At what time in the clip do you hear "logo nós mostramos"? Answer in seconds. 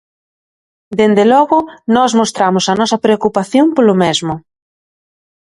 1.33-2.65